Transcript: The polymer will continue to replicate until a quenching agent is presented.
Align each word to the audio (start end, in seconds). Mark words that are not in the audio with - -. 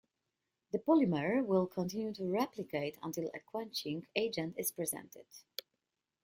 The 0.71 0.79
polymer 0.79 1.45
will 1.45 1.67
continue 1.67 2.11
to 2.15 2.23
replicate 2.25 2.97
until 3.03 3.29
a 3.35 3.39
quenching 3.39 4.07
agent 4.15 4.55
is 4.57 4.71
presented. 4.71 5.27